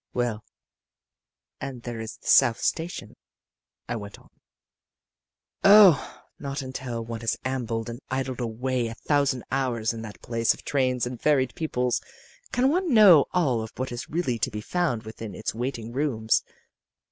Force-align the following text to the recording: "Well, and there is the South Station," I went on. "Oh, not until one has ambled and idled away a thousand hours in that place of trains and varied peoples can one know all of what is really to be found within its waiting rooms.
"Well, 0.15 0.43
and 1.59 1.83
there 1.83 1.99
is 1.99 2.17
the 2.17 2.25
South 2.27 2.59
Station," 2.59 3.15
I 3.87 3.95
went 3.97 4.17
on. 4.17 4.29
"Oh, 5.63 6.23
not 6.39 6.63
until 6.63 7.05
one 7.05 7.21
has 7.21 7.37
ambled 7.45 7.87
and 7.87 7.99
idled 8.09 8.39
away 8.39 8.87
a 8.87 8.95
thousand 8.95 9.43
hours 9.51 9.93
in 9.93 10.01
that 10.01 10.19
place 10.23 10.55
of 10.55 10.63
trains 10.63 11.05
and 11.05 11.21
varied 11.21 11.53
peoples 11.53 12.01
can 12.51 12.69
one 12.69 12.91
know 12.95 13.25
all 13.31 13.61
of 13.61 13.73
what 13.75 13.91
is 13.91 14.09
really 14.09 14.39
to 14.39 14.49
be 14.49 14.59
found 14.59 15.03
within 15.03 15.35
its 15.35 15.53
waiting 15.53 15.91
rooms. 15.91 16.43